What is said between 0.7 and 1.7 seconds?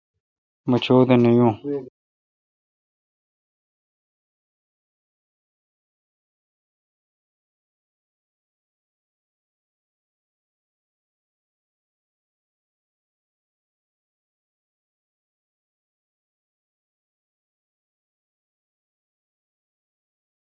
چودہ نہ یون